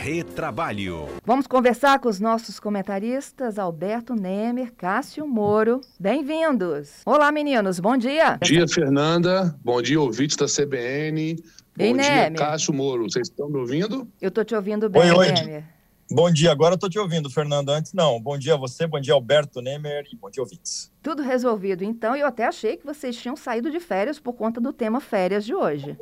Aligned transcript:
Retrabalho. 0.00 1.08
Vamos 1.26 1.46
conversar 1.46 1.98
com 1.98 2.08
os 2.08 2.18
nossos 2.18 2.58
comentaristas, 2.58 3.58
Alberto 3.58 4.14
Nemer, 4.14 4.72
Cássio 4.72 5.28
Moro. 5.28 5.82
Bem-vindos. 6.00 7.02
Olá, 7.04 7.30
meninos, 7.30 7.78
bom 7.78 7.98
dia. 7.98 8.38
Bom 8.38 8.46
dia, 8.46 8.66
Fernanda. 8.66 9.54
Bom 9.62 9.82
dia, 9.82 10.00
ouvintes 10.00 10.38
da 10.38 10.46
CBN. 10.46 11.36
Ei, 11.78 11.92
bom 11.92 12.00
dia, 12.00 12.30
Nemer. 12.30 12.38
Cássio 12.38 12.72
Moro. 12.72 13.02
Vocês 13.02 13.28
estão 13.28 13.50
me 13.50 13.58
ouvindo? 13.58 14.08
Eu 14.22 14.30
estou 14.30 14.42
te 14.42 14.54
ouvindo 14.54 14.88
bem, 14.88 15.02
Oi, 15.02 15.10
oi. 15.10 15.32
Nemer. 15.32 15.64
Bom 16.10 16.30
dia, 16.30 16.50
agora 16.50 16.76
eu 16.76 16.78
tô 16.78 16.88
te 16.88 16.98
ouvindo, 16.98 17.28
Fernando. 17.28 17.68
Antes 17.68 17.92
não. 17.92 18.18
Bom 18.18 18.38
dia 18.38 18.54
a 18.54 18.56
você, 18.56 18.86
bom 18.86 18.98
dia 18.98 19.12
Alberto 19.12 19.60
Nemer 19.60 20.06
e 20.10 20.16
bom 20.16 20.30
dia 20.30 20.42
ouvintes. 20.42 20.90
Tudo 21.02 21.22
resolvido, 21.22 21.84
então. 21.84 22.16
Eu 22.16 22.26
até 22.26 22.46
achei 22.46 22.78
que 22.78 22.86
vocês 22.86 23.14
tinham 23.16 23.36
saído 23.36 23.70
de 23.70 23.78
férias 23.78 24.18
por 24.18 24.32
conta 24.32 24.62
do 24.62 24.72
tema 24.72 24.98
férias 24.98 25.44
de 25.44 25.54
hoje. 25.54 25.94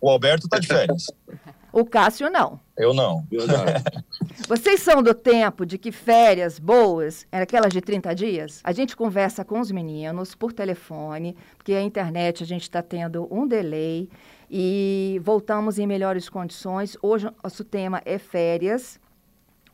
O 0.00 0.10
Alberto 0.10 0.48
tá 0.48 0.58
de 0.58 0.66
férias. 0.66 1.06
O 1.72 1.84
Cássio 1.84 2.30
não. 2.30 2.60
Eu 3.30 3.46
não. 3.46 3.62
Vocês 4.48 4.80
são 4.80 5.02
do 5.02 5.14
tempo 5.14 5.64
de 5.64 5.78
que 5.78 5.92
férias 5.92 6.58
boas 6.58 7.26
eram 7.30 7.44
aquelas 7.44 7.72
de 7.72 7.80
30 7.80 8.14
dias? 8.14 8.60
A 8.64 8.72
gente 8.72 8.96
conversa 8.96 9.44
com 9.44 9.60
os 9.60 9.70
meninos 9.70 10.34
por 10.34 10.52
telefone, 10.52 11.36
porque 11.56 11.72
a 11.72 11.82
internet 11.82 12.42
a 12.42 12.46
gente 12.46 12.62
está 12.62 12.82
tendo 12.82 13.28
um 13.30 13.46
delay 13.46 14.08
e 14.50 15.20
voltamos 15.22 15.78
em 15.78 15.86
melhores 15.86 16.28
condições. 16.28 16.96
Hoje 17.00 17.28
nosso 17.42 17.64
tema 17.64 18.02
é 18.04 18.18
férias. 18.18 18.98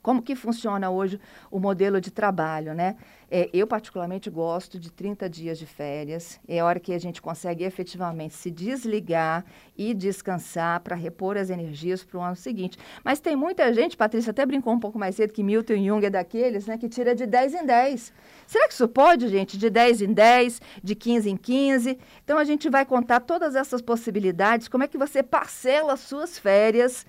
Como 0.06 0.22
que 0.22 0.36
funciona 0.36 0.88
hoje 0.88 1.18
o 1.50 1.58
modelo 1.58 2.00
de 2.00 2.12
trabalho, 2.12 2.72
né? 2.74 2.94
É, 3.28 3.50
eu, 3.52 3.66
particularmente, 3.66 4.30
gosto 4.30 4.78
de 4.78 4.88
30 4.88 5.28
dias 5.28 5.58
de 5.58 5.66
férias. 5.66 6.38
É 6.46 6.60
a 6.60 6.64
hora 6.64 6.78
que 6.78 6.94
a 6.94 6.98
gente 7.00 7.20
consegue 7.20 7.64
efetivamente 7.64 8.32
se 8.34 8.48
desligar 8.48 9.44
e 9.76 9.92
descansar 9.92 10.78
para 10.78 10.94
repor 10.94 11.36
as 11.36 11.50
energias 11.50 12.04
para 12.04 12.18
o 12.20 12.22
ano 12.22 12.36
seguinte. 12.36 12.78
Mas 13.02 13.18
tem 13.18 13.34
muita 13.34 13.74
gente, 13.74 13.96
Patrícia 13.96 14.30
até 14.30 14.46
brincou 14.46 14.72
um 14.72 14.78
pouco 14.78 14.96
mais 14.96 15.16
cedo, 15.16 15.32
que 15.32 15.42
Milton 15.42 15.84
Jung 15.84 16.06
é 16.06 16.10
daqueles, 16.10 16.68
né? 16.68 16.78
Que 16.78 16.88
tira 16.88 17.12
de 17.12 17.26
10 17.26 17.54
em 17.54 17.66
10. 17.66 18.12
Será 18.46 18.68
que 18.68 18.74
isso 18.74 18.86
pode, 18.86 19.26
gente? 19.26 19.58
De 19.58 19.68
10 19.68 20.02
em 20.02 20.12
10, 20.12 20.60
de 20.84 20.94
15 20.94 21.28
em 21.28 21.36
15? 21.36 21.98
Então, 22.22 22.38
a 22.38 22.44
gente 22.44 22.70
vai 22.70 22.86
contar 22.86 23.18
todas 23.18 23.56
essas 23.56 23.82
possibilidades, 23.82 24.68
como 24.68 24.84
é 24.84 24.86
que 24.86 24.96
você 24.96 25.20
parcela 25.20 25.94
as 25.94 26.00
suas 26.00 26.38
férias 26.38 27.04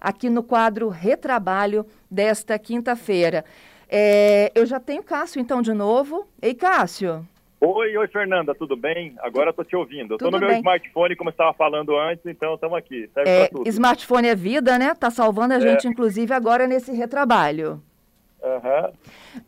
aqui 0.00 0.30
no 0.30 0.42
quadro 0.42 0.88
Retrabalho 0.88 1.86
desta 2.10 2.58
quinta-feira. 2.58 3.44
É, 3.88 4.50
eu 4.54 4.64
já 4.64 4.78
tenho 4.80 5.02
Cássio, 5.02 5.40
então, 5.40 5.60
de 5.60 5.74
novo. 5.74 6.26
Ei, 6.40 6.54
Cássio. 6.54 7.26
Oi, 7.60 7.94
oi, 7.94 8.08
Fernanda, 8.08 8.54
tudo 8.54 8.74
bem? 8.74 9.14
Agora 9.18 9.52
tô 9.52 9.62
te 9.62 9.76
ouvindo. 9.76 10.16
Tudo 10.16 10.30
no 10.30 10.38
meu 10.38 10.48
bem. 10.48 10.58
smartphone, 10.58 11.14
como 11.14 11.28
estava 11.28 11.52
falando 11.52 11.94
antes, 11.98 12.24
então 12.24 12.54
estamos 12.54 12.78
aqui. 12.78 13.10
Serve 13.12 13.28
É, 13.30 13.48
tudo. 13.48 13.68
smartphone 13.68 14.28
é 14.28 14.34
vida, 14.34 14.78
né? 14.78 14.94
Tá 14.94 15.10
salvando 15.10 15.52
a 15.52 15.60
gente, 15.60 15.86
inclusive, 15.86 16.32
agora 16.32 16.66
nesse 16.66 16.90
retrabalho. 16.92 17.82
Aham. 18.42 18.92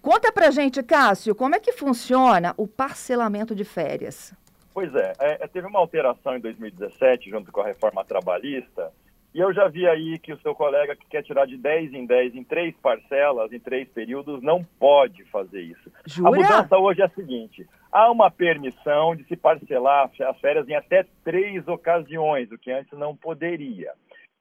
Conta 0.03 0.31
pra 0.31 0.51
gente, 0.51 0.83
Cássio, 0.83 1.35
como 1.35 1.55
é 1.55 1.61
que 1.61 1.73
funciona 1.73 2.53
o 2.59 2.67
parcelamento 2.69 3.55
de 3.55 3.65
férias? 3.65 4.35
Pois 4.75 4.95
é, 4.95 5.13
é, 5.19 5.49
teve 5.49 5.67
uma 5.67 5.79
alteração 5.79 6.37
em 6.37 6.41
2017, 6.41 7.31
junto 7.31 7.51
com 7.51 7.61
a 7.63 7.67
reforma 7.67 8.05
trabalhista, 8.05 8.91
e 9.35 9.41
eu 9.41 9.53
já 9.53 9.67
vi 9.69 9.87
aí 9.87 10.19
que 10.19 10.33
o 10.33 10.41
seu 10.41 10.55
colega 10.55 10.95
que 10.95 11.07
quer 11.07 11.23
tirar 11.23 11.47
de 11.47 11.57
10 11.57 11.95
em 11.95 12.05
10 12.05 12.35
em 12.35 12.45
três 12.45 12.77
parcelas, 12.77 13.53
em 13.53 13.59
três 13.59 13.89
períodos, 13.89 14.43
não 14.43 14.63
pode 14.79 15.25
fazer 15.25 15.63
isso. 15.63 15.91
A 16.19 16.31
mudança 16.31 16.77
hoje 16.77 17.01
é 17.01 17.07
a 17.07 17.11
seguinte: 17.11 17.67
há 17.91 18.11
uma 18.11 18.31
permissão 18.31 19.17
de 19.17 19.25
se 19.25 19.37
parcelar 19.37 20.11
as 20.21 20.41
férias 20.41 20.69
em 20.69 20.75
até 20.75 21.07
três 21.25 21.67
ocasiões, 21.67 22.53
o 22.53 22.59
que 22.59 22.71
antes 22.71 22.99
não 22.99 23.17
poderia. 23.17 23.93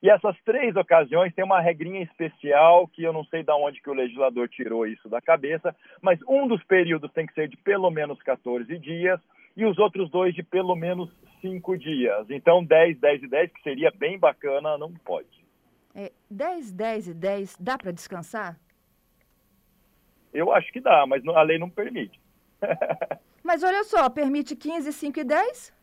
E 0.04 0.10
essas 0.10 0.36
três 0.44 0.76
ocasiões 0.76 1.34
têm 1.34 1.46
uma 1.46 1.62
regrinha 1.62 2.02
especial 2.02 2.88
que 2.88 3.04
eu 3.04 3.14
não 3.14 3.24
sei 3.26 3.44
de 3.44 3.52
onde 3.52 3.80
que 3.80 3.90
o 3.90 3.94
legislador 3.94 4.50
tirou 4.50 4.88
isso 4.88 5.08
da 5.08 5.22
cabeça, 5.22 5.76
mas 6.02 6.20
um 6.28 6.48
dos 6.48 6.64
períodos 6.64 7.12
tem 7.12 7.26
que 7.26 7.34
ser 7.34 7.48
de 7.48 7.56
pelo 7.56 7.90
menos 7.92 8.22
14 8.24 8.78
dias 8.80 9.20
e 9.56 9.64
os 9.64 9.78
outros 9.78 10.10
dois 10.10 10.34
de 10.34 10.42
pelo 10.42 10.76
menos 10.76 11.10
5 11.42 11.78
dias. 11.78 12.30
Então 12.30 12.64
10, 12.64 13.00
10 13.00 13.24
e 13.24 13.28
10, 13.28 13.52
que 13.52 13.62
seria 13.64 13.92
bem 13.92 14.18
bacana, 14.18 14.78
não 14.78 14.92
pode. 14.94 15.28
É, 15.96 16.12
10, 16.30 16.72
10 16.72 17.08
e 17.10 17.14
10, 17.14 17.58
dá 17.60 17.78
pra 17.78 17.92
descansar? 17.92 18.58
Eu 20.34 20.52
acho 20.54 20.72
que 20.72 20.80
dá, 20.80 21.06
mas 21.06 21.26
a 21.28 21.42
lei 21.42 21.58
não 21.58 21.70
permite. 21.70 22.20
Mas 23.44 23.64
olha 23.64 23.84
só, 23.84 24.08
permite 24.08 24.56
15, 24.56 24.94
5 24.94 25.20
e 25.20 25.24
10? 25.24 25.74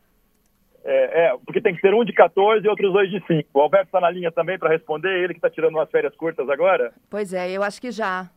É, 0.83 1.25
é, 1.25 1.37
porque 1.45 1.61
tem 1.61 1.75
que 1.75 1.81
ser 1.81 1.93
um 1.93 2.05
de 2.05 2.13
14 2.13 2.65
e 2.65 2.69
outros 2.69 2.91
dois 2.93 3.11
de 3.11 3.21
5. 3.27 3.49
O 3.53 3.61
Alberto 3.61 3.87
está 3.87 3.99
na 3.99 4.09
linha 4.09 4.31
também 4.31 4.57
para 4.57 4.69
responder, 4.69 5.09
ele 5.09 5.33
que 5.33 5.39
está 5.39 5.49
tirando 5.49 5.75
umas 5.75 5.91
férias 5.91 6.15
curtas 6.15 6.49
agora. 6.49 6.93
Pois 7.09 7.33
é, 7.33 7.51
eu 7.51 7.61
acho 7.61 7.81
que 7.81 7.91
já. 7.91 8.29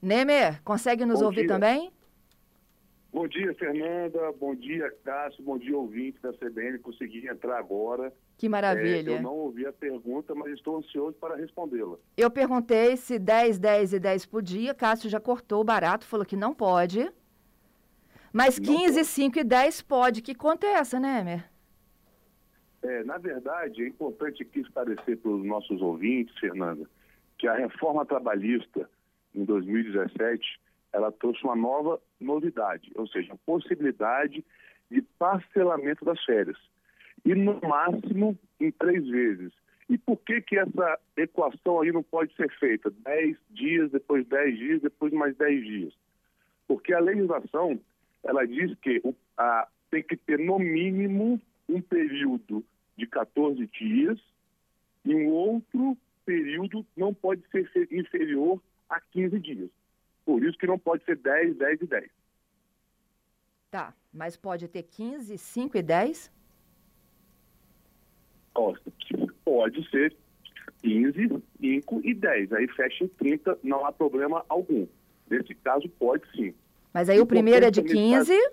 Nemer, 0.00 0.62
consegue 0.62 1.04
nos 1.04 1.18
Bom 1.18 1.26
ouvir 1.26 1.40
dia. 1.40 1.48
também? 1.48 1.90
Bom 3.18 3.26
dia, 3.26 3.52
Fernanda. 3.54 4.30
Bom 4.38 4.54
dia, 4.54 4.88
Cássio. 5.04 5.42
Bom 5.42 5.58
dia, 5.58 5.76
ouvintes 5.76 6.22
da 6.22 6.32
CBN. 6.34 6.78
Consegui 6.78 7.26
entrar 7.26 7.58
agora. 7.58 8.12
Que 8.36 8.46
É, 8.46 8.48
maravilha. 8.48 9.10
eu 9.10 9.20
não 9.20 9.34
ouvi 9.34 9.66
a 9.66 9.72
pergunta, 9.72 10.36
mas 10.36 10.52
estou 10.52 10.76
ansioso 10.78 11.16
para 11.18 11.34
respondê-la. 11.34 11.96
Eu 12.16 12.30
perguntei 12.30 12.96
se 12.96 13.18
10, 13.18 13.58
10 13.58 13.94
e 13.94 13.98
10 13.98 14.24
podia. 14.24 14.72
Cássio 14.72 15.10
já 15.10 15.18
cortou 15.18 15.62
o 15.62 15.64
barato, 15.64 16.06
falou 16.06 16.24
que 16.24 16.36
não 16.36 16.54
pode. 16.54 17.10
Mas 18.32 18.56
Não 18.60 18.66
15, 18.72 18.94
pode. 18.94 19.04
5 19.08 19.38
e 19.40 19.42
10 19.42 19.82
pode. 19.82 20.22
Que 20.22 20.32
conta 20.32 20.68
é 20.68 20.74
essa, 20.74 21.00
né, 21.00 21.18
Emer? 21.20 21.50
É, 22.84 23.02
na 23.02 23.18
verdade, 23.18 23.82
é 23.82 23.88
importante 23.88 24.44
aqui 24.44 24.60
esclarecer 24.60 25.18
para 25.18 25.32
os 25.32 25.44
nossos 25.44 25.82
ouvintes, 25.82 26.38
Fernanda, 26.38 26.88
que 27.36 27.48
a 27.48 27.54
reforma 27.54 28.06
trabalhista 28.06 28.88
em 29.34 29.44
2017 29.44 30.60
ela 30.92 31.12
trouxe 31.12 31.42
uma 31.44 31.56
nova 31.56 32.00
novidade, 32.20 32.90
ou 32.94 33.06
seja, 33.06 33.32
a 33.32 33.36
possibilidade 33.36 34.44
de 34.90 35.02
parcelamento 35.18 36.04
das 36.04 36.22
férias. 36.24 36.56
E 37.24 37.34
no 37.34 37.60
máximo 37.60 38.38
em 38.60 38.70
três 38.70 39.06
vezes. 39.06 39.52
E 39.88 39.96
por 39.98 40.16
que, 40.18 40.40
que 40.42 40.58
essa 40.58 40.98
equação 41.16 41.80
aí 41.80 41.90
não 41.92 42.02
pode 42.02 42.34
ser 42.34 42.50
feita? 42.58 42.90
10 42.90 43.36
dias, 43.50 43.90
depois 43.90 44.26
10 44.26 44.56
dias, 44.58 44.82
depois 44.82 45.12
mais 45.12 45.36
10 45.36 45.64
dias. 45.64 45.94
Porque 46.66 46.92
a 46.92 47.00
legislação, 47.00 47.80
ela 48.22 48.46
diz 48.46 48.74
que 48.80 49.00
o- 49.04 49.14
a- 49.36 49.66
tem 49.90 50.02
que 50.02 50.16
ter 50.16 50.38
no 50.38 50.58
mínimo 50.58 51.40
um 51.68 51.80
período 51.80 52.62
de 52.96 53.06
14 53.06 53.66
dias 53.68 54.18
e 55.04 55.14
um 55.14 55.28
outro 55.28 55.96
período 56.26 56.84
não 56.96 57.14
pode 57.14 57.42
ser 57.50 57.66
fe- 57.70 57.88
inferior 57.90 58.60
a 58.90 59.00
15 59.00 59.38
dias. 59.38 59.70
Por 60.28 60.44
isso 60.44 60.58
que 60.58 60.66
não 60.66 60.78
pode 60.78 61.02
ser 61.06 61.16
10, 61.16 61.56
10 61.56 61.80
e 61.80 61.86
10. 61.86 62.10
Tá, 63.70 63.94
mas 64.12 64.36
pode 64.36 64.68
ter 64.68 64.82
15, 64.82 65.38
5 65.38 65.78
e 65.78 65.82
10? 65.82 66.30
Ó, 68.54 68.74
Pode 69.42 69.88
ser 69.88 70.14
15, 70.82 71.42
5 71.58 72.00
e 72.04 72.12
10. 72.12 72.52
Aí 72.52 72.68
fecha 72.68 73.04
em 73.04 73.08
30, 73.08 73.58
não 73.62 73.86
há 73.86 73.90
problema 73.90 74.44
algum. 74.50 74.86
Nesse 75.30 75.54
caso, 75.54 75.88
pode 75.98 76.30
sim. 76.32 76.52
Mas 76.92 77.08
aí 77.08 77.18
o 77.18 77.24
primeiro 77.24 77.64
é 77.64 77.70
de 77.70 77.80
Importante 77.80 77.96
também 77.96 78.18
15. 78.36 78.52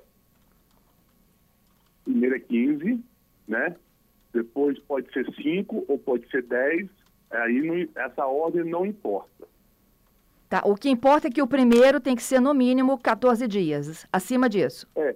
Primeiro 2.06 2.36
é 2.38 2.40
15, 2.40 3.04
né? 3.50 3.76
Depois 4.32 4.80
pode 4.80 5.12
ser 5.12 5.26
5 5.36 5.84
ou 5.90 6.00
pode 6.00 6.26
ser 6.32 6.44
10. 6.44 6.90
Aí 7.32 7.62
não- 7.62 8.02
essa 8.02 8.26
ordem 8.26 8.64
não 8.64 8.86
importa. 8.86 9.46
Tá, 10.48 10.62
o 10.64 10.76
que 10.76 10.90
importa 10.90 11.28
é 11.28 11.32
que 11.32 11.42
o 11.42 11.48
primeiro 11.48 12.00
tem 12.00 12.16
que 12.16 12.22
ser 12.24 12.40
no 12.40 12.54
mínimo 12.54 12.98
14 13.00 13.48
dias. 13.48 14.06
Acima 14.14 14.48
disso. 14.48 14.88
É. 14.96 15.16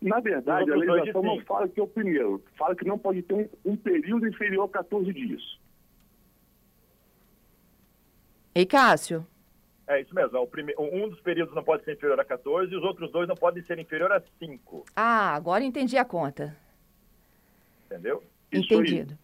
Na 0.00 0.20
verdade, 0.20 0.70
a 0.70 0.74
Os 0.74 0.80
outros 0.80 0.86
dois 0.86 1.00
de 1.02 1.06
legislação 1.12 1.22
não 1.36 1.44
fala 1.46 1.68
que 1.68 1.80
é 1.80 1.82
o 1.82 1.86
primeiro. 1.86 2.42
Fala 2.58 2.74
que 2.74 2.84
não 2.84 2.98
pode 2.98 3.22
ter 3.22 3.34
um, 3.34 3.48
um 3.72 3.76
período 3.76 4.26
inferior 4.26 4.64
a 4.64 4.68
14 4.68 5.12
dias. 5.12 5.40
Ei, 8.54 8.66
Cássio? 8.66 9.26
É 9.86 10.00
isso 10.00 10.14
mesmo. 10.14 10.36
é 10.36 10.40
o 10.40 10.46
prime- 10.46 10.74
Um 10.78 11.08
dos 11.08 11.20
períodos 11.20 11.54
não 11.54 11.62
pode 11.64 11.84
ser 11.84 11.94
inferior 11.94 12.18
a 12.20 12.24
14 12.24 12.72
e 12.72 12.76
os 12.76 12.82
outros 12.84 13.10
dois 13.10 13.28
não 13.28 13.36
podem 13.36 13.62
ser 13.62 13.78
inferior 13.78 14.12
a 14.12 14.22
5. 14.38 14.84
Ah, 14.94 15.34
agora 15.34 15.64
entendi 15.64 15.96
a 15.96 16.04
conta. 16.04 16.56
Entendeu? 17.86 18.22
Isso 18.50 18.72
aí. 18.74 18.80
Entendido. 18.80 19.18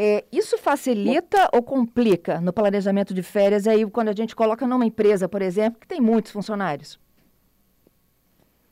É, 0.00 0.24
isso 0.30 0.56
facilita 0.56 1.48
ou 1.52 1.60
complica 1.60 2.40
no 2.40 2.52
planejamento 2.52 3.12
de 3.12 3.20
férias 3.20 3.66
aí 3.66 3.84
quando 3.90 4.10
a 4.10 4.12
gente 4.12 4.36
coloca 4.36 4.64
numa 4.64 4.86
empresa, 4.86 5.28
por 5.28 5.42
exemplo, 5.42 5.80
que 5.80 5.88
tem 5.88 6.00
muitos 6.00 6.30
funcionários? 6.30 7.00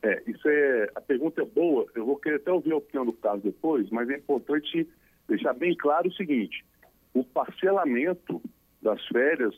É, 0.04 0.22
isso 0.24 0.48
é. 0.48 0.88
A 0.94 1.00
pergunta 1.00 1.42
é 1.42 1.44
boa. 1.44 1.84
Eu 1.96 2.06
vou 2.06 2.14
querer 2.14 2.36
até 2.36 2.52
ouvir 2.52 2.70
a 2.70 2.76
opinião 2.76 3.04
do 3.04 3.12
Carlos 3.12 3.42
depois, 3.42 3.90
mas 3.90 4.08
é 4.08 4.18
importante 4.18 4.88
deixar 5.26 5.52
bem 5.52 5.76
claro 5.76 6.06
o 6.06 6.12
seguinte: 6.12 6.64
o 7.12 7.24
parcelamento 7.24 8.40
das 8.80 9.04
férias 9.08 9.52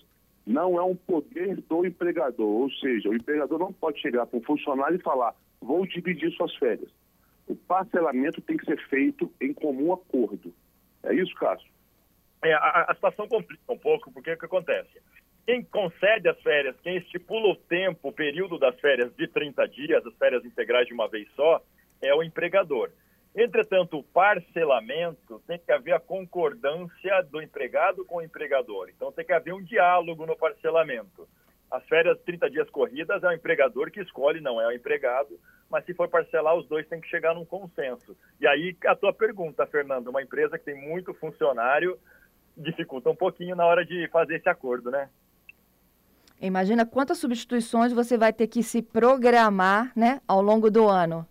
não 0.46 0.78
é 0.78 0.82
um 0.82 0.96
poder 0.96 1.60
do 1.68 1.84
empregador, 1.84 2.62
ou 2.62 2.70
seja, 2.70 3.10
o 3.10 3.14
empregador 3.14 3.58
não 3.58 3.74
pode 3.74 4.00
chegar 4.00 4.24
para 4.24 4.38
um 4.38 4.42
funcionário 4.42 4.96
e 4.96 5.02
falar: 5.02 5.34
vou 5.60 5.86
dividir 5.86 6.32
suas 6.32 6.54
férias. 6.56 6.90
O 7.46 7.54
parcelamento 7.54 8.40
tem 8.40 8.56
que 8.56 8.64
ser 8.64 8.78
feito 8.88 9.30
em 9.38 9.52
comum 9.52 9.92
acordo. 9.92 10.50
É 11.04 11.14
isso, 11.14 11.34
Cássio? 11.34 11.68
é, 12.42 12.52
a, 12.52 12.86
a, 12.88 12.94
situação 12.94 13.26
complica 13.26 13.62
um 13.68 13.78
pouco, 13.78 14.12
porque 14.12 14.32
o 14.32 14.38
que 14.38 14.44
acontece? 14.44 15.00
Quem 15.46 15.62
concede 15.64 16.28
as 16.28 16.40
férias, 16.42 16.76
quem 16.82 16.98
estipula 16.98 17.48
o 17.48 17.56
tempo, 17.56 18.08
o 18.08 18.12
período 18.12 18.58
das 18.58 18.78
férias 18.80 19.14
de 19.16 19.26
30 19.26 19.66
dias, 19.68 20.06
as 20.06 20.14
férias 20.16 20.44
integrais 20.44 20.86
de 20.86 20.92
uma 20.92 21.08
vez 21.08 21.28
só, 21.34 21.62
é 22.02 22.14
o 22.14 22.22
empregador. 22.22 22.90
Entretanto, 23.34 23.98
o 23.98 24.02
parcelamento 24.02 25.42
tem 25.46 25.58
que 25.58 25.72
haver 25.72 25.94
a 25.94 26.00
concordância 26.00 27.22
do 27.30 27.40
empregado 27.40 28.04
com 28.04 28.16
o 28.16 28.22
empregador. 28.22 28.88
Então, 28.88 29.12
tem 29.12 29.24
que 29.24 29.32
haver 29.32 29.54
um 29.54 29.62
diálogo 29.62 30.26
no 30.26 30.36
parcelamento. 30.36 31.28
As 31.70 31.86
férias 31.86 32.18
30 32.22 32.50
dias 32.50 32.70
corridas 32.70 33.22
é 33.22 33.28
o 33.28 33.32
empregador 33.32 33.90
que 33.90 34.00
escolhe, 34.00 34.40
não 34.40 34.60
é 34.60 34.66
o 34.66 34.72
empregado, 34.72 35.38
mas 35.70 35.84
se 35.84 35.94
for 35.94 36.08
parcelar, 36.08 36.56
os 36.56 36.66
dois 36.66 36.86
têm 36.86 37.00
que 37.00 37.08
chegar 37.08 37.34
num 37.34 37.44
consenso. 37.44 38.16
E 38.40 38.46
aí, 38.46 38.76
a 38.86 38.96
tua 38.96 39.12
pergunta, 39.12 39.66
Fernando, 39.66 40.08
uma 40.08 40.22
empresa 40.22 40.58
que 40.58 40.64
tem 40.64 40.88
muito 40.88 41.12
funcionário, 41.14 41.98
dificulta 42.56 43.10
um 43.10 43.16
pouquinho 43.16 43.54
na 43.54 43.66
hora 43.66 43.84
de 43.84 44.08
fazer 44.08 44.36
esse 44.36 44.48
acordo, 44.48 44.90
né? 44.90 45.08
Imagina 46.40 46.86
quantas 46.86 47.18
substituições 47.18 47.92
você 47.92 48.16
vai 48.16 48.32
ter 48.32 48.46
que 48.46 48.62
se 48.62 48.80
programar 48.80 49.92
né, 49.94 50.20
ao 50.26 50.40
longo 50.40 50.70
do 50.70 50.88
ano. 50.88 51.26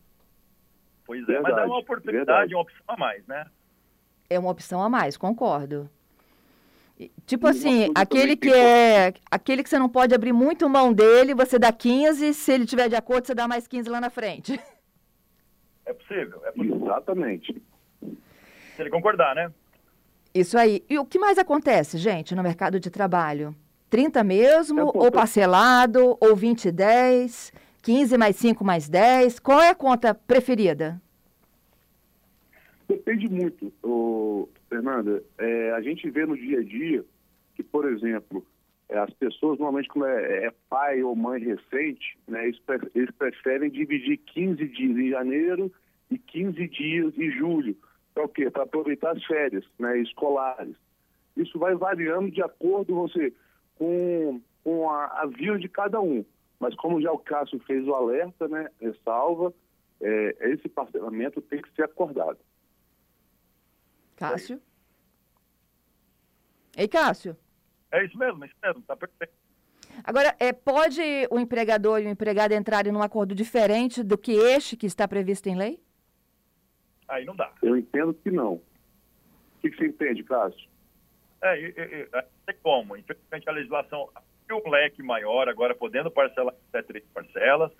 Pois 1.06 1.24
é, 1.24 1.25
verdade, 1.25 1.56
mas 1.56 1.63
é 1.63 1.66
uma 1.66 1.80
oportunidade, 1.80 2.25
verdade. 2.25 2.56
uma 2.56 2.62
opção 2.62 2.84
a 2.88 2.98
mais, 2.98 3.25
né? 3.25 3.45
É 4.30 4.38
uma 4.38 4.51
opção 4.51 4.84
a 4.84 4.89
mais, 4.89 5.16
concordo. 5.16 5.89
Tipo 7.25 7.47
assim, 7.47 7.91
aquele 7.94 8.35
que 8.35 8.51
é. 8.51 9.13
Aquele 9.29 9.61
que 9.61 9.69
você 9.69 9.77
não 9.77 9.89
pode 9.89 10.15
abrir 10.15 10.33
muito 10.33 10.67
mão 10.67 10.91
dele, 10.91 11.35
você 11.35 11.59
dá 11.59 11.71
15, 11.71 12.33
se 12.33 12.51
ele 12.51 12.65
tiver 12.65 12.89
de 12.89 12.95
acordo, 12.95 13.27
você 13.27 13.35
dá 13.35 13.47
mais 13.47 13.67
15 13.67 13.89
lá 13.89 14.01
na 14.01 14.09
frente. 14.09 14.59
É 15.89 15.94
possível, 15.94 16.41
é 16.44 16.51
possível. 16.51 16.81
Exatamente. 16.83 17.61
Se 18.75 18.81
ele 18.81 18.89
concordar, 18.89 19.33
né? 19.33 19.49
Isso 20.33 20.57
aí. 20.57 20.83
E 20.89 20.99
o 20.99 21.05
que 21.05 21.17
mais 21.17 21.38
acontece, 21.38 21.97
gente, 21.97 22.35
no 22.35 22.44
mercado 22.44 22.77
de 22.77 22.89
trabalho? 22.89 23.55
30 23.89 24.21
mesmo, 24.21 24.81
é 24.81 24.83
ou 24.83 25.09
parcelado, 25.09 26.17
ou 26.19 26.35
20 26.35 26.65
e 26.65 26.71
10, 26.73 27.53
15 27.81 28.17
mais 28.17 28.35
5 28.35 28.65
mais 28.65 28.89
10? 28.89 29.39
Qual 29.39 29.61
é 29.61 29.69
a 29.69 29.75
conta 29.75 30.13
preferida? 30.13 31.01
Depende 32.88 33.29
muito, 33.29 33.71
ô, 33.81 34.50
Fernanda. 34.69 35.23
É, 35.37 35.71
a 35.71 35.81
gente 35.81 36.09
vê 36.09 36.25
no 36.25 36.37
dia 36.37 36.59
a 36.59 36.63
dia 36.63 37.05
que, 37.55 37.63
por 37.63 37.85
exemplo, 37.89 38.45
é, 38.89 38.97
as 38.97 39.11
pessoas, 39.13 39.59
normalmente, 39.59 39.89
quando 39.89 40.07
é, 40.07 40.45
é, 40.45 40.53
pai 40.69 41.03
ou 41.03 41.15
mãe 41.15 41.41
recente, 41.41 42.17
né, 42.27 42.45
eles, 42.45 42.61
eles 42.95 43.11
preferem 43.11 43.69
dividir 43.69 44.17
15 44.17 44.67
dias 44.67 44.97
em 44.97 45.09
janeiro 45.09 45.71
e 46.09 46.17
15 46.17 46.67
dias 46.67 47.17
em 47.17 47.31
julho. 47.31 47.75
Para 48.13 48.25
o 48.25 48.29
quê? 48.29 48.49
Para 48.49 48.63
aproveitar 48.63 49.11
as 49.11 49.23
férias 49.25 49.65
né, 49.77 49.99
escolares. 49.99 50.75
Isso 51.35 51.59
vai 51.59 51.75
variando 51.75 52.31
de 52.31 52.41
acordo 52.41 52.95
você, 52.95 53.33
com, 53.75 54.41
com 54.63 54.89
a, 54.89 55.21
a 55.21 55.25
via 55.27 55.57
de 55.57 55.67
cada 55.67 56.01
um. 56.01 56.25
Mas 56.59 56.73
como 56.75 57.01
já 57.01 57.11
o 57.11 57.19
Cássio 57.19 57.59
fez 57.59 57.85
o 57.87 57.93
alerta, 57.93 58.47
né, 58.47 58.69
ressalva, 58.81 59.53
é, 60.01 60.51
esse 60.51 60.67
parcelamento 60.69 61.41
tem 61.41 61.61
que 61.61 61.71
ser 61.75 61.83
acordado. 61.83 62.39
Cássio? 64.17 64.59
Ei, 66.75 66.87
Cássio? 66.87 67.37
É 67.91 68.03
isso 68.03 68.17
mesmo, 68.17 68.43
é 68.43 68.47
isso 68.47 68.55
mesmo, 68.61 68.81
tá 68.81 68.95
perfeito. 68.95 69.33
Agora, 70.03 70.35
é, 70.39 70.51
pode 70.51 71.01
o 71.31 71.39
empregador 71.39 72.01
e 72.01 72.05
o 72.05 72.09
empregado 72.09 72.53
entrarem 72.53 72.91
num 72.91 73.01
acordo 73.01 73.33
diferente 73.33 74.03
do 74.03 74.17
que 74.17 74.31
este 74.31 74.75
que 74.75 74.85
está 74.85 75.07
previsto 75.07 75.47
em 75.47 75.55
lei? 75.55 75.79
Aí 77.07 77.25
não 77.25 77.35
dá. 77.35 77.51
Eu 77.61 77.77
entendo 77.77 78.13
que 78.13 78.29
não. 78.29 78.53
O 78.53 78.61
que, 79.61 79.69
que 79.69 79.77
você 79.77 79.87
entende, 79.87 80.23
Cássio? 80.23 80.67
É, 81.41 81.59
é, 81.59 81.73
é, 81.77 82.09
é, 82.13 82.25
tem 82.45 82.55
como. 82.61 82.97
Infelizmente, 82.97 83.47
a 83.47 83.53
legislação 83.53 84.09
abriu 84.13 84.61
um 84.65 84.69
leque 84.69 85.01
maior, 85.01 85.47
agora 85.47 85.73
podendo 85.73 86.11
parcelar 86.11 86.53
até 86.69 86.81
três 86.81 87.05
parcelas, 87.13 87.71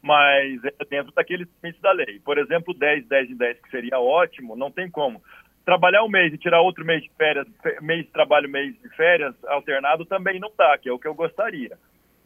mas 0.00 0.62
é 0.64 0.84
dentro 0.90 1.12
daqueles 1.12 1.48
limites 1.62 1.80
da 1.80 1.92
lei. 1.92 2.18
Por 2.20 2.38
exemplo, 2.38 2.74
10, 2.74 3.06
10 3.06 3.30
e 3.30 3.34
10, 3.34 3.60
que 3.60 3.70
seria 3.70 4.00
ótimo, 4.00 4.56
não 4.56 4.70
tem 4.70 4.90
como 4.90 5.22
trabalhar 5.64 6.04
um 6.04 6.08
mês 6.08 6.32
e 6.32 6.38
tirar 6.38 6.60
outro 6.60 6.84
mês 6.84 7.02
de 7.02 7.10
férias, 7.10 7.46
mês 7.80 8.04
de 8.04 8.12
trabalho, 8.12 8.48
mês 8.48 8.74
de 8.80 8.88
férias 8.90 9.34
alternado 9.44 10.04
também 10.04 10.40
não 10.40 10.52
dá, 10.56 10.76
que 10.78 10.88
é 10.88 10.92
o 10.92 10.98
que 10.98 11.08
eu 11.08 11.14
gostaria. 11.14 11.78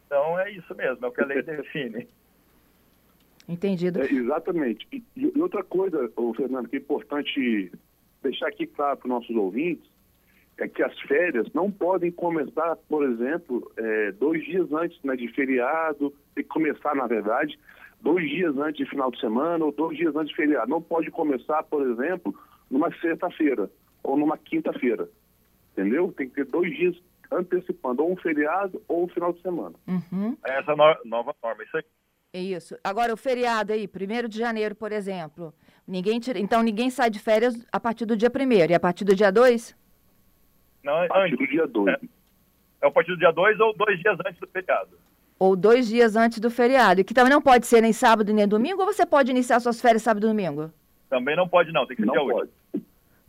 Então 0.07 0.39
é 0.39 0.51
isso 0.53 0.75
mesmo, 0.75 1.05
é 1.05 1.09
o 1.09 1.13
que 1.13 1.23
a 1.23 1.27
lei 1.27 1.43
define. 1.43 2.09
Entendido. 3.49 4.03
É, 4.03 4.11
exatamente. 4.11 4.87
E, 4.93 5.03
e, 5.17 5.41
outra 5.41 5.63
coisa, 5.63 6.11
ô, 6.17 6.35
Fernando, 6.35 6.69
que 6.69 6.77
é 6.77 6.79
importante 6.81 7.71
deixar 8.23 8.49
aqui 8.49 8.67
claro 8.67 8.97
para 8.97 9.07
os 9.07 9.11
nossos 9.11 9.37
ouvintes, 9.37 9.89
é 10.59 10.67
que 10.67 10.83
as 10.83 10.99
férias 11.03 11.47
não 11.53 11.71
podem 11.71 12.11
começar, 12.11 12.77
por 12.89 13.05
exemplo, 13.05 13.71
é, 13.77 14.13
dois 14.13 14.43
dias 14.45 14.73
antes 14.73 14.99
né, 15.05 15.15
de 15.15 15.29
feriado, 15.29 16.13
tem 16.35 16.43
que 16.43 16.51
começar, 16.51 16.95
na 16.95 17.07
verdade, 17.07 17.59
dois 18.01 18.29
dias 18.29 18.57
antes 18.57 18.79
de 18.79 18.91
final 18.91 19.11
de 19.11 19.21
semana 19.21 19.65
ou 19.65 19.71
dois 19.71 19.97
dias 19.97 20.17
antes 20.17 20.31
de 20.31 20.37
feriado. 20.37 20.71
Não 20.71 20.81
pode 20.81 21.11
começar, 21.11 21.63
por 21.65 21.87
exemplo, 21.87 22.35
numa 22.71 22.91
sexta-feira 23.01 23.71
ou 24.03 24.17
numa 24.17 24.37
quinta-feira. 24.39 25.09
Entendeu? 25.73 26.13
Tem 26.17 26.29
que 26.29 26.35
ter 26.37 26.47
dois 26.47 26.75
dias 26.77 26.97
antecipando 27.31 28.03
ou 28.03 28.13
um 28.13 28.17
feriado 28.17 28.83
ou 28.89 29.05
um 29.05 29.09
final 29.09 29.33
de 29.33 29.43
semana. 29.43 29.75
Uhum. 29.87 30.37
É 30.45 30.59
essa 30.59 30.75
no 30.75 30.97
nova 31.05 31.35
norma, 31.43 31.63
isso 31.63 31.77
aí. 31.77 31.85
É 32.33 32.41
isso. 32.41 32.77
Agora, 32.85 33.13
o 33.13 33.17
feriado 33.17 33.73
aí, 33.73 33.89
primeiro 33.89 34.29
de 34.29 34.39
janeiro, 34.39 34.75
por 34.75 34.93
exemplo. 34.93 35.55
Ninguém 35.87 36.21
tira... 36.21 36.39
Então, 36.39 36.63
ninguém 36.63 36.91
sai 36.91 37.09
de 37.09 37.19
férias 37.19 37.55
a 37.73 37.81
partir 37.81 38.05
do 38.05 38.17
dia 38.17 38.29
primeiro. 38.29 38.73
E 38.73 38.75
a 38.75 38.81
partir 38.81 39.05
do 39.05 39.15
dia 39.15 39.31
2? 39.31 39.77
Não, 40.83 41.03
a 41.03 41.09
partir 41.09 41.37
do 41.37 41.47
dia 41.47 41.67
2. 41.67 41.89
É, 41.89 42.01
é 42.83 42.87
a 42.87 42.91
partir 42.91 43.13
do 43.13 43.19
dia 43.19 43.31
2 43.33 43.61
ou 43.61 43.75
dois 43.77 43.99
dias 44.01 44.19
antes 44.27 44.39
do 44.39 44.47
feriado. 44.49 44.99
Ou 45.39 45.57
dois 45.57 45.89
dias 45.89 46.17
antes 46.17 46.39
do 46.39 46.51
feriado. 46.51 47.01
E 47.01 47.05
que 47.05 47.15
também 47.15 47.33
não 47.33 47.41
pode 47.43 47.67
ser 47.67 47.81
nem 47.81 47.93
sábado 47.93 48.33
nem 48.33 48.47
domingo, 48.47 48.81
ou 48.81 48.87
você 48.87 49.07
pode 49.07 49.31
iniciar 49.31 49.61
suas 49.61 49.81
férias 49.81 50.03
sábado 50.03 50.27
e 50.27 50.29
domingo? 50.29 50.73
Também 51.09 51.37
não 51.37 51.49
pode, 51.49 51.73
não. 51.73 51.87
Tem 51.87 51.97
que 51.97 52.03
ser 52.03 52.07
não 52.07 52.15
dia 52.15 52.35
pode. 52.35 52.51
8. 52.75 52.87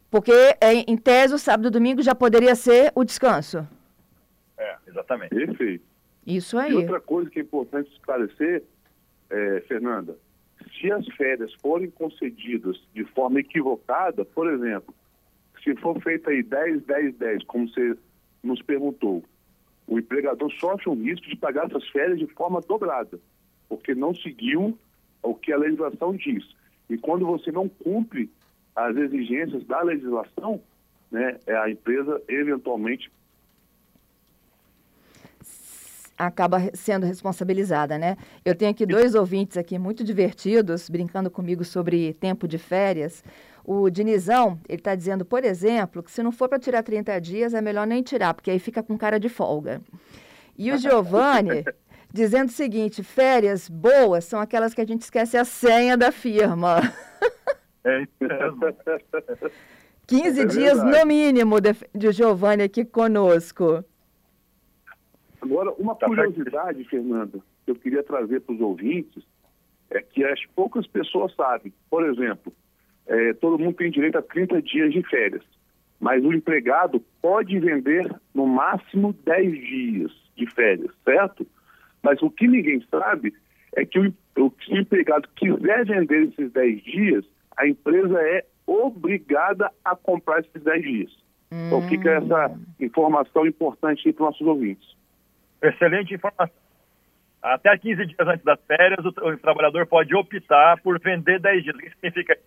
Porque, 0.09 0.31
é, 0.31 0.73
em 0.87 0.97
tese, 0.97 1.33
o 1.33 1.37
sábado 1.37 1.67
e 1.67 1.71
domingo 1.71 2.01
já 2.01 2.15
poderia 2.15 2.55
ser 2.55 2.91
o 2.95 3.03
descanso. 3.03 3.67
É, 4.57 4.75
exatamente. 4.87 5.35
Perfeito. 5.35 5.83
Isso 6.25 6.57
aí. 6.57 6.71
E 6.71 6.75
outra 6.75 6.99
coisa 6.99 7.29
que 7.29 7.39
é 7.39 7.41
importante 7.41 7.91
esclarecer, 7.91 8.63
é, 9.29 9.61
Fernanda, 9.67 10.17
se 10.79 10.91
as 10.91 11.05
férias 11.15 11.53
forem 11.61 11.89
concedidas 11.89 12.77
de 12.93 13.03
forma 13.05 13.39
equivocada, 13.39 14.25
por 14.25 14.51
exemplo, 14.51 14.93
se 15.63 15.75
for 15.75 16.01
feita 16.01 16.29
aí 16.29 16.43
10, 16.43 16.83
10, 16.83 17.15
10, 17.15 17.43
como 17.45 17.67
você 17.67 17.97
nos 18.43 18.61
perguntou, 18.61 19.23
o 19.87 19.97
empregador 19.97 20.51
sofre 20.53 20.89
um 20.89 21.01
risco 21.01 21.27
de 21.27 21.35
pagar 21.35 21.67
essas 21.67 21.87
férias 21.89 22.19
de 22.19 22.27
forma 22.27 22.61
dobrada, 22.61 23.19
porque 23.69 23.95
não 23.95 24.13
seguiu 24.13 24.77
o 25.23 25.33
que 25.33 25.51
a 25.51 25.57
legislação 25.57 26.15
diz. 26.15 26.45
E 26.89 26.97
quando 26.97 27.25
você 27.25 27.51
não 27.51 27.67
cumpre 27.67 28.31
as 28.75 28.95
exigências 28.95 29.65
da 29.65 29.81
legislação, 29.81 30.61
né, 31.11 31.37
a 31.63 31.69
empresa 31.69 32.21
eventualmente 32.27 33.11
acaba 36.17 36.59
sendo 36.73 37.05
responsabilizada, 37.05 37.97
né? 37.97 38.17
Eu 38.43 38.55
tenho 38.55 38.71
aqui 38.71 38.85
dois 38.85 39.13
ouvintes 39.13 39.55
aqui 39.55 39.77
muito 39.77 40.03
divertidos, 40.03 40.89
brincando 40.89 41.29
comigo 41.29 41.63
sobre 41.63 42.13
tempo 42.13 42.47
de 42.47 42.57
férias. 42.57 43.23
O 43.63 43.89
Dinizão, 43.89 44.59
ele 44.67 44.79
está 44.79 44.95
dizendo, 44.95 45.23
por 45.23 45.43
exemplo, 45.43 46.01
que 46.01 46.11
se 46.11 46.23
não 46.23 46.31
for 46.31 46.49
para 46.49 46.57
tirar 46.57 46.81
30 46.81 47.19
dias, 47.19 47.53
é 47.53 47.61
melhor 47.61 47.85
nem 47.85 48.01
tirar, 48.01 48.33
porque 48.33 48.49
aí 48.49 48.57
fica 48.57 48.81
com 48.81 48.97
cara 48.97 49.19
de 49.19 49.29
folga. 49.29 49.81
E 50.57 50.71
o 50.71 50.77
Giovanni 50.79 51.63
dizendo 52.13 52.49
o 52.49 52.51
seguinte, 52.51 53.03
férias 53.03 53.69
boas 53.69 54.25
são 54.25 54.39
aquelas 54.39 54.73
que 54.73 54.81
a 54.81 54.85
gente 54.85 55.01
esquece 55.01 55.37
a 55.37 55.45
senha 55.45 55.97
da 55.97 56.11
firma. 56.11 56.79
É 57.83 58.01
isso 58.01 58.11
mesmo. 58.21 58.59
15 60.07 60.41
é 60.41 60.45
dias 60.45 60.83
no 60.83 61.05
mínimo 61.05 61.59
de, 61.59 61.75
de 61.93 62.11
Giovanni 62.13 62.63
aqui 62.63 62.85
conosco. 62.85 63.83
Agora, 65.41 65.71
uma 65.73 65.95
tá 65.95 66.07
curiosidade, 66.07 66.83
Fernanda, 66.85 67.39
que 67.65 67.71
eu 67.71 67.75
queria 67.75 68.01
trazer 68.01 68.39
para 68.41 68.55
os 68.55 68.61
ouvintes, 68.61 69.23
é 69.89 70.01
que 70.01 70.23
as 70.23 70.43
poucas 70.55 70.87
pessoas 70.87 71.33
sabem. 71.35 71.73
Por 71.89 72.05
exemplo, 72.05 72.53
é, 73.05 73.33
todo 73.33 73.59
mundo 73.59 73.75
tem 73.75 73.91
direito 73.91 74.17
a 74.17 74.21
30 74.21 74.61
dias 74.61 74.93
de 74.93 75.03
férias, 75.03 75.43
mas 75.99 76.23
o 76.23 76.33
empregado 76.33 77.03
pode 77.21 77.59
vender 77.59 78.09
no 78.33 78.47
máximo 78.47 79.13
10 79.25 79.51
dias 79.51 80.11
de 80.35 80.49
férias, 80.51 80.91
certo? 81.03 81.45
Mas 82.07 82.21
o 82.21 82.31
que 82.31 82.47
ninguém 82.47 82.81
sabe 82.89 83.33
é 83.75 83.85
que 83.85 83.99
o, 83.99 84.07
o, 84.37 84.53
se 84.63 84.71
o 84.71 84.77
empregado 84.77 85.27
quiser 85.35 85.85
vender 85.85 86.29
esses 86.29 86.53
10 86.53 86.83
dias, 86.83 87.25
a 87.57 87.67
empresa 87.67 88.17
é 88.21 88.45
obrigada 88.65 89.69
a 89.83 89.93
comprar 89.93 90.39
esses 90.39 90.63
10 90.63 90.81
dias. 90.81 91.11
Hum. 91.51 91.67
Então 91.67 91.81
fica 91.89 92.11
essa 92.11 92.57
informação 92.79 93.45
importante 93.45 94.03
para 94.13 94.23
os 94.23 94.29
nossos 94.31 94.47
ouvintes. 94.47 94.87
Excelente 95.61 96.13
informação. 96.13 96.55
Até 97.43 97.77
15 97.77 98.05
dias 98.05 98.25
antes 98.25 98.45
das 98.45 98.59
férias, 98.65 99.03
o, 99.03 99.09
o, 99.09 99.37
trabalhador 99.39 99.85
pode 99.85 100.15
optar 100.15 100.81
por 100.81 100.97
vender 101.01 101.41
10 101.41 101.63
dias. 101.63 101.75
O 101.75 101.79
que 101.79 101.89
significa 101.89 102.37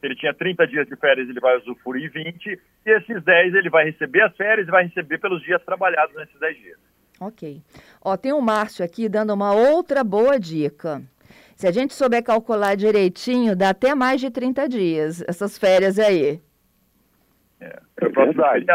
Se 0.00 0.06
ele 0.06 0.16
tinha 0.16 0.32
30 0.32 0.66
dias 0.66 0.88
de 0.88 0.96
férias, 0.96 1.28
ele 1.28 1.40
vai 1.40 1.58
usufruir 1.58 2.10
20, 2.10 2.46
e 2.46 2.90
esses 2.90 3.22
10 3.22 3.54
ele 3.54 3.68
vai 3.68 3.84
receber 3.84 4.22
as 4.22 4.34
férias 4.34 4.66
e 4.66 4.70
vai 4.70 4.84
receber 4.84 5.18
pelos 5.18 5.42
dias 5.42 5.62
trabalhados 5.62 6.16
nesses 6.16 6.40
10 6.40 6.56
dias. 6.56 6.94
Ok. 7.26 7.62
Ó, 8.02 8.16
tem 8.16 8.32
o 8.32 8.40
Márcio 8.40 8.84
aqui 8.84 9.08
dando 9.08 9.32
uma 9.32 9.54
outra 9.54 10.04
boa 10.04 10.38
dica. 10.38 11.02
Se 11.56 11.66
a 11.66 11.70
gente 11.70 11.94
souber 11.94 12.22
calcular 12.22 12.76
direitinho, 12.76 13.56
dá 13.56 13.70
até 13.70 13.94
mais 13.94 14.20
de 14.20 14.30
30 14.30 14.68
dias, 14.68 15.24
essas 15.26 15.56
férias 15.56 15.98
aí. 15.98 16.40
É, 17.60 17.80
é 18.00 18.08
verdade. 18.08 18.66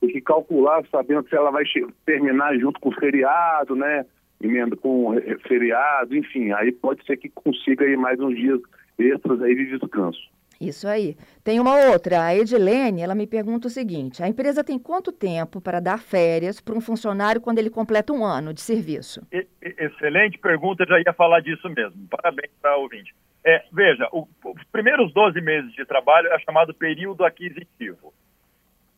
Tem 0.00 0.10
que 0.10 0.20
calcular 0.20 0.82
sabendo 0.90 1.28
se 1.28 1.36
ela 1.36 1.50
vai 1.50 1.64
terminar 2.04 2.56
junto 2.58 2.80
com 2.80 2.88
o 2.88 2.94
feriado, 2.94 3.76
né? 3.76 4.04
Emenda 4.42 4.74
com 4.76 5.14
feriado, 5.46 6.16
enfim, 6.16 6.50
aí 6.52 6.72
pode 6.72 7.04
ser 7.04 7.18
que 7.18 7.28
consiga 7.28 7.84
aí 7.84 7.96
mais 7.96 8.18
uns 8.18 8.34
dias 8.34 8.60
extras 8.98 9.42
aí 9.42 9.54
de 9.54 9.78
descanso. 9.78 10.20
Isso 10.60 10.86
aí. 10.86 11.16
Tem 11.42 11.58
uma 11.58 11.74
outra, 11.90 12.22
a 12.22 12.36
Edilene, 12.36 13.00
ela 13.00 13.14
me 13.14 13.26
pergunta 13.26 13.66
o 13.66 13.70
seguinte: 13.70 14.22
a 14.22 14.28
empresa 14.28 14.62
tem 14.62 14.78
quanto 14.78 15.10
tempo 15.10 15.58
para 15.58 15.80
dar 15.80 15.98
férias 15.98 16.60
para 16.60 16.74
um 16.74 16.82
funcionário 16.82 17.40
quando 17.40 17.58
ele 17.58 17.70
completa 17.70 18.12
um 18.12 18.22
ano 18.22 18.52
de 18.52 18.60
serviço? 18.60 19.26
Excelente 19.62 20.38
pergunta, 20.38 20.84
já 20.86 20.98
ia 20.98 21.14
falar 21.14 21.40
disso 21.40 21.66
mesmo. 21.70 22.06
Parabéns 22.08 22.52
para 22.60 22.76
o 22.76 22.82
ouvinte. 22.82 23.14
É, 23.42 23.64
veja, 23.72 24.06
o, 24.12 24.28
os 24.44 24.64
primeiros 24.70 25.10
12 25.14 25.40
meses 25.40 25.72
de 25.72 25.86
trabalho 25.86 26.28
é 26.28 26.38
chamado 26.40 26.74
período 26.74 27.24
aquisitivo. 27.24 28.12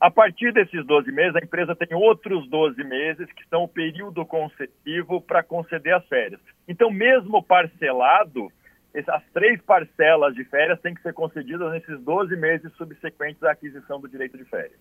A 0.00 0.10
partir 0.10 0.52
desses 0.52 0.84
12 0.84 1.12
meses, 1.12 1.36
a 1.36 1.44
empresa 1.44 1.76
tem 1.76 1.94
outros 1.94 2.48
12 2.48 2.82
meses, 2.82 3.30
que 3.34 3.46
são 3.48 3.62
o 3.62 3.68
período 3.68 4.26
concessivo 4.26 5.20
para 5.20 5.44
conceder 5.44 5.94
as 5.94 6.04
férias. 6.08 6.40
Então, 6.66 6.90
mesmo 6.90 7.40
parcelado, 7.40 8.50
as 8.94 9.22
três 9.32 9.60
parcelas 9.62 10.34
de 10.34 10.44
férias 10.44 10.80
têm 10.80 10.94
que 10.94 11.02
ser 11.02 11.14
concedidas 11.14 11.70
nesses 11.72 12.00
12 12.00 12.36
meses 12.36 12.70
subsequentes 12.76 13.42
à 13.42 13.52
aquisição 13.52 14.00
do 14.00 14.08
direito 14.08 14.36
de 14.36 14.44
férias. 14.44 14.78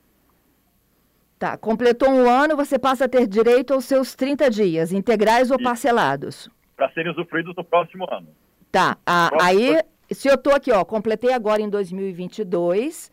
Tá, 1.39 1.57
completou 1.57 2.09
um 2.09 2.29
ano, 2.29 2.55
você 2.55 2.77
passa 2.77 3.05
a 3.05 3.09
ter 3.09 3.25
direito 3.25 3.73
aos 3.73 3.85
seus 3.85 4.13
30 4.13 4.49
dias, 4.49 4.91
integrais 4.91 5.49
ou 5.49 5.61
parcelados? 5.61 6.49
Para 6.75 6.91
serem 6.91 7.11
usufruídos 7.11 7.55
no 7.55 7.63
próximo 7.63 8.05
ano. 8.11 8.27
Tá, 8.71 8.97
a, 9.05 9.29
aí, 9.43 9.79
se 10.11 10.27
eu 10.27 10.35
estou 10.35 10.53
aqui, 10.53 10.71
ó, 10.71 10.85
completei 10.85 11.33
agora 11.33 11.61
em 11.61 11.69
2022, 11.69 13.11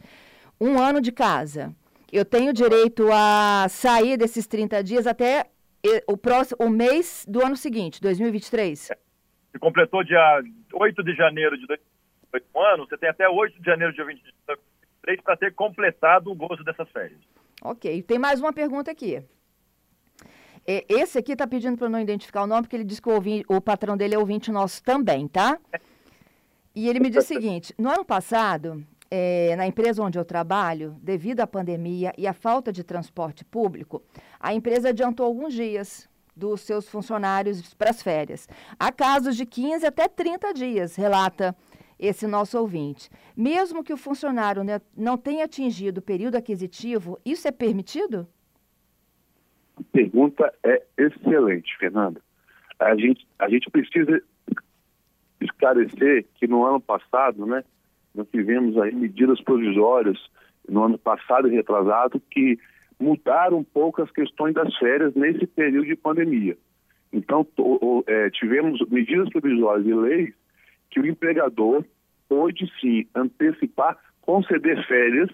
um 0.60 0.78
ano 0.78 1.00
de 1.00 1.12
casa. 1.12 1.74
Eu 2.12 2.24
tenho 2.24 2.52
direito 2.52 3.08
a 3.12 3.66
sair 3.68 4.16
desses 4.16 4.46
30 4.46 4.82
dias 4.82 5.06
até 5.06 5.46
o 6.06 6.16
próximo 6.16 6.58
o 6.60 6.68
mês 6.68 7.24
do 7.28 7.44
ano 7.44 7.56
seguinte, 7.56 8.00
2023? 8.00 8.90
É 8.90 9.07
se 9.52 9.58
completou 9.58 10.04
dia 10.04 10.42
8 10.72 11.02
de 11.02 11.14
janeiro 11.14 11.56
de 11.56 11.66
2018 11.66 11.98
ano, 12.54 12.86
você 12.86 12.96
tem 12.96 13.08
até 13.08 13.28
8 13.28 13.58
de 13.58 13.64
janeiro 13.64 13.92
de 13.92 13.98
2023 13.98 15.20
para 15.22 15.36
ter 15.36 15.54
completado 15.54 16.30
o 16.30 16.34
gozo 16.34 16.62
dessas 16.64 16.88
férias. 16.90 17.18
Ok. 17.62 18.02
Tem 18.02 18.18
mais 18.18 18.40
uma 18.40 18.52
pergunta 18.52 18.90
aqui. 18.90 19.22
Esse 20.66 21.18
aqui 21.18 21.32
está 21.32 21.46
pedindo 21.46 21.78
para 21.78 21.88
não 21.88 21.98
identificar 21.98 22.42
o 22.42 22.46
nome, 22.46 22.62
porque 22.62 22.76
ele 22.76 22.84
diz 22.84 23.00
que 23.00 23.08
o, 23.08 23.14
ouvinte, 23.14 23.46
o 23.48 23.58
patrão 23.58 23.96
dele 23.96 24.14
é 24.14 24.18
ouvinte 24.18 24.50
nosso 24.50 24.82
também, 24.82 25.26
tá? 25.26 25.58
E 26.74 26.88
ele 26.88 27.00
me 27.00 27.08
diz 27.08 27.24
o 27.24 27.26
seguinte: 27.26 27.74
no 27.78 27.88
ano 27.88 28.04
passado, 28.04 28.84
é, 29.10 29.56
na 29.56 29.66
empresa 29.66 30.02
onde 30.02 30.18
eu 30.18 30.26
trabalho, 30.26 30.94
devido 31.00 31.40
à 31.40 31.46
pandemia 31.46 32.12
e 32.18 32.26
à 32.26 32.34
falta 32.34 32.70
de 32.70 32.84
transporte 32.84 33.46
público, 33.46 34.02
a 34.38 34.52
empresa 34.52 34.90
adiantou 34.90 35.24
alguns 35.24 35.54
dias 35.54 36.06
dos 36.38 36.60
seus 36.60 36.88
funcionários 36.88 37.74
para 37.74 37.90
as 37.90 38.02
férias. 38.02 38.48
Há 38.78 38.92
casos 38.92 39.36
de 39.36 39.44
15 39.44 39.84
até 39.84 40.06
30 40.06 40.54
dias, 40.54 40.94
relata 40.94 41.54
esse 41.98 42.26
nosso 42.26 42.58
ouvinte. 42.58 43.10
Mesmo 43.36 43.82
que 43.82 43.92
o 43.92 43.96
funcionário 43.96 44.62
não 44.96 45.18
tenha 45.18 45.44
atingido 45.44 45.98
o 45.98 46.02
período 46.02 46.36
aquisitivo, 46.36 47.18
isso 47.24 47.48
é 47.48 47.50
permitido? 47.50 48.26
A 49.76 49.82
pergunta 49.92 50.52
é 50.62 50.82
excelente, 50.96 51.76
Fernanda. 51.76 52.20
A 52.78 52.94
gente, 52.94 53.26
a 53.38 53.48
gente 53.48 53.68
precisa 53.70 54.22
esclarecer 55.40 56.26
que 56.36 56.46
no 56.46 56.64
ano 56.64 56.80
passado, 56.80 57.44
né, 57.46 57.64
nós 58.14 58.28
tivemos 58.30 58.78
aí 58.78 58.94
medidas 58.94 59.40
provisórias 59.40 60.18
no 60.68 60.84
ano 60.84 60.98
passado 60.98 61.48
e 61.48 61.54
retrasado 61.54 62.20
que 62.30 62.58
mudaram 62.98 63.58
um 63.58 63.64
pouco 63.64 64.02
as 64.02 64.10
questões 64.10 64.54
das 64.54 64.74
férias 64.76 65.14
nesse 65.14 65.46
período 65.46 65.86
de 65.86 65.96
pandemia. 65.96 66.56
Então, 67.12 67.46
é, 68.06 68.30
tivemos 68.30 68.80
medidas 68.88 69.28
provisórias 69.30 69.86
e 69.86 69.94
leis 69.94 70.34
que 70.90 71.00
o 71.00 71.06
empregador 71.06 71.84
pôde 72.28 72.70
sim 72.80 73.06
antecipar, 73.14 73.96
conceder 74.20 74.86
férias 74.86 75.30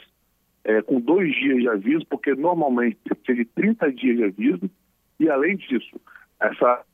é, 0.62 0.80
com 0.83 1.00
dois 1.00 1.33
dias 1.35 1.59
de 1.59 1.68
aviso, 1.68 2.06
porque 2.06 2.35
normalmente 2.35 2.99
precisa 3.02 3.35
de 3.35 3.44
30 3.44 3.92
dias 3.92 4.16
de 4.16 4.25
aviso, 4.25 4.71
e 5.18 5.28
além 5.28 5.56
disso, 5.56 6.00
essa. 6.40 6.85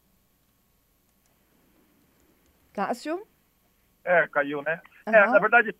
Cássio? 2.72 3.22
É, 4.04 4.26
caiu, 4.28 4.62
né? 4.62 4.80
Uhum. 5.06 5.14
É, 5.14 5.26
na 5.26 5.38
verdade, 5.38 5.74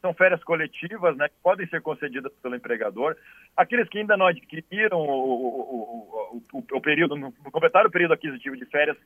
são 0.00 0.14
férias 0.14 0.42
coletivas, 0.44 1.16
né, 1.16 1.28
que 1.28 1.34
podem 1.42 1.66
ser 1.68 1.82
concedidas 1.82 2.32
pelo 2.42 2.54
empregador. 2.54 3.16
Aqueles 3.56 3.88
que 3.88 3.98
ainda 3.98 4.16
não 4.16 4.26
adquiriram 4.26 4.98
o, 4.98 6.34
o, 6.34 6.42
o, 6.52 6.64
o 6.72 6.80
período, 6.80 7.16
não 7.16 7.32
completaram 7.50 7.88
o 7.88 7.92
período 7.92 8.14
aquisitivo 8.14 8.56
de 8.56 8.64
férias, 8.66 8.96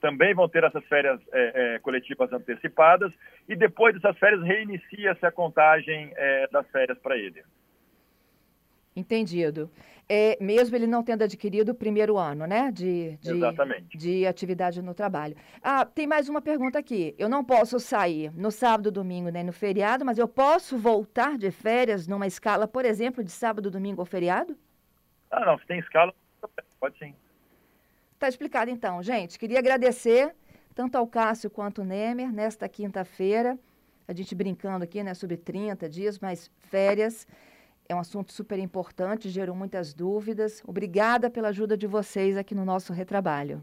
também 0.00 0.34
vão 0.34 0.48
ter 0.48 0.64
essas 0.64 0.84
férias 0.86 1.20
é, 1.32 1.74
é, 1.74 1.78
coletivas 1.78 2.32
antecipadas 2.32 3.12
e 3.48 3.54
depois 3.54 3.94
dessas 3.94 4.18
férias 4.18 4.42
reinicia-se 4.42 5.24
a 5.24 5.30
contagem 5.30 6.12
é, 6.16 6.48
das 6.48 6.68
férias 6.70 6.98
para 6.98 7.16
ele. 7.16 7.42
Entendido. 8.94 9.70
É, 10.08 10.36
mesmo 10.40 10.76
ele 10.76 10.86
não 10.86 11.02
tendo 11.02 11.22
adquirido 11.22 11.70
o 11.70 11.74
primeiro 11.74 12.18
ano, 12.18 12.46
né? 12.46 12.70
De, 12.70 13.16
de, 13.16 13.30
Exatamente. 13.30 13.96
De 13.96 14.26
atividade 14.26 14.82
no 14.82 14.92
trabalho. 14.92 15.36
Ah, 15.62 15.86
tem 15.86 16.06
mais 16.06 16.28
uma 16.28 16.42
pergunta 16.42 16.78
aqui. 16.78 17.14
Eu 17.18 17.28
não 17.28 17.42
posso 17.42 17.80
sair 17.80 18.30
no 18.34 18.50
sábado, 18.50 18.90
domingo, 18.90 19.30
nem 19.30 19.44
no 19.44 19.52
feriado, 19.52 20.04
mas 20.04 20.18
eu 20.18 20.28
posso 20.28 20.76
voltar 20.76 21.38
de 21.38 21.50
férias 21.50 22.06
numa 22.06 22.26
escala, 22.26 22.68
por 22.68 22.84
exemplo, 22.84 23.24
de 23.24 23.30
sábado, 23.30 23.70
domingo 23.70 24.02
ou 24.02 24.06
feriado? 24.06 24.56
Ah, 25.30 25.46
não. 25.46 25.58
Se 25.58 25.66
tem 25.66 25.78
escala, 25.78 26.12
pode 26.78 26.98
sim. 26.98 27.14
Está 28.12 28.28
explicado 28.28 28.70
então, 28.70 29.02
gente. 29.02 29.38
Queria 29.38 29.58
agradecer 29.58 30.34
tanto 30.74 30.96
ao 30.96 31.06
Cássio 31.06 31.48
quanto 31.50 31.80
ao 31.80 31.86
Nemer 31.86 32.30
nesta 32.32 32.68
quinta-feira. 32.68 33.58
A 34.06 34.12
gente 34.12 34.34
brincando 34.34 34.84
aqui, 34.84 35.02
né, 35.02 35.14
sobre 35.14 35.36
30 35.36 35.88
dias, 35.88 36.18
mas 36.18 36.50
férias. 36.68 37.26
É 37.92 37.94
um 37.94 37.98
assunto 37.98 38.32
super 38.32 38.58
importante, 38.58 39.28
gerou 39.28 39.54
muitas 39.54 39.92
dúvidas. 39.92 40.62
Obrigada 40.66 41.28
pela 41.28 41.48
ajuda 41.48 41.76
de 41.76 41.86
vocês 41.86 42.38
aqui 42.38 42.54
no 42.54 42.64
nosso 42.64 42.90
retrabalho. 42.90 43.62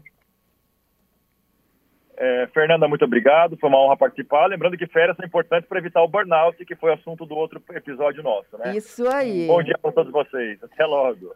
É, 2.16 2.46
Fernanda, 2.54 2.86
muito 2.86 3.04
obrigado. 3.04 3.56
Foi 3.56 3.68
uma 3.68 3.84
honra 3.84 3.96
participar. 3.96 4.46
Lembrando 4.46 4.78
que 4.78 4.86
férias 4.86 5.16
são 5.16 5.26
importantes 5.26 5.68
para 5.68 5.80
evitar 5.80 6.00
o 6.04 6.06
burnout, 6.06 6.64
que 6.64 6.76
foi 6.76 6.92
assunto 6.92 7.26
do 7.26 7.34
outro 7.34 7.60
episódio 7.72 8.22
nosso, 8.22 8.56
né? 8.56 8.76
Isso 8.76 9.04
aí. 9.08 9.48
Bom 9.48 9.64
dia 9.64 9.76
para 9.76 9.90
todos 9.90 10.12
vocês. 10.12 10.62
Até 10.62 10.86
logo. 10.86 11.34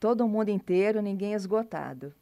Todo 0.00 0.26
mundo 0.26 0.48
inteiro, 0.48 1.02
ninguém 1.02 1.34
esgotado. 1.34 2.14